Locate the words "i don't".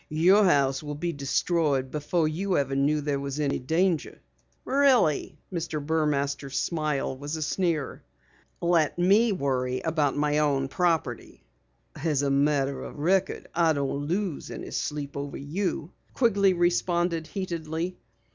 13.53-14.07